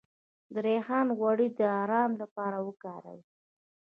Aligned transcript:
د 0.53 0.55
ریحان 0.67 1.07
غوړي 1.17 1.47
د 1.57 1.59
ارام 1.81 2.11
لپاره 2.21 2.57
وکاروئ 2.67 3.21